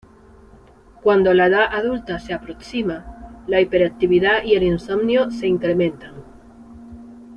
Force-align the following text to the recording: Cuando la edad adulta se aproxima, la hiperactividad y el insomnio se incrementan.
Cuando 1.03 1.31
la 1.35 1.45
edad 1.45 1.65
adulta 1.71 2.17
se 2.17 2.33
aproxima, 2.33 3.43
la 3.45 3.61
hiperactividad 3.61 4.43
y 4.43 4.55
el 4.55 4.63
insomnio 4.63 5.29
se 5.29 5.45
incrementan. 5.45 6.15